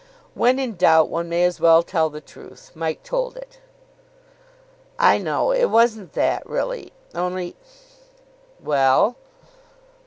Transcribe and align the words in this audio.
When 0.33 0.57
in 0.57 0.77
doubt, 0.77 1.09
one 1.09 1.29
may 1.29 1.43
as 1.43 1.59
well 1.59 1.83
tell 1.83 2.09
the 2.09 2.21
truth. 2.21 2.71
Mike 2.73 3.03
told 3.03 3.37
it. 3.37 3.59
"I 4.97 5.19
know. 5.19 5.51
It 5.51 5.69
wasn't 5.69 6.13
that, 6.13 6.43
really. 6.49 6.91
Only" 7.13 7.55
"Well?" 8.69 9.15